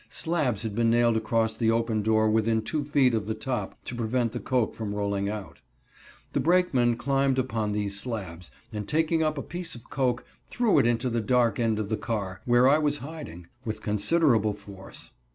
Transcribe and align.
Slabs 0.09 0.63
had 0.63 0.73
been 0.73 0.89
nailed 0.89 1.15
across 1.15 1.55
the 1.55 1.69
open 1.69 2.01
door 2.01 2.27
within 2.27 2.63
two 2.63 2.83
feet 2.83 3.13
of 3.13 3.27
the 3.27 3.35
top 3.35 3.75
to 3.85 3.93
prevent 3.93 4.31
the 4.31 4.39
coke 4.39 4.73
from 4.73 4.95
rolling 4.95 5.29
out. 5.29 5.59
The 6.33 6.39
brakeman 6.39 6.97
climbed 6.97 7.37
upon 7.37 7.71
these 7.71 7.99
slabs, 7.99 8.49
and 8.73 8.87
taking 8.87 9.21
up 9.21 9.37
a 9.37 9.43
piece 9.43 9.75
of 9.75 9.91
coke, 9.91 10.25
threw 10.47 10.79
it 10.79 10.87
into 10.87 11.11
the 11.11 11.21
dark 11.21 11.59
end 11.59 11.77
of 11.77 11.89
the 11.89 11.97
car, 11.97 12.41
where 12.45 12.67
I 12.67 12.79
was 12.79 12.97
hiding, 13.05 13.45
with 13.63 13.83
considerable 13.83 14.53
force. 14.55 15.11